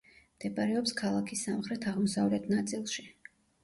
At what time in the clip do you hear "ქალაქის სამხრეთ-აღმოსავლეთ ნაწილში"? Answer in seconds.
1.03-3.11